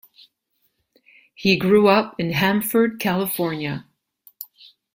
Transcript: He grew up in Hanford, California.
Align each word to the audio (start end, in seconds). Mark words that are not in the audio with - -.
He 1.35 1.57
grew 1.57 1.87
up 1.87 2.15
in 2.19 2.31
Hanford, 2.31 2.99
California. 2.99 3.85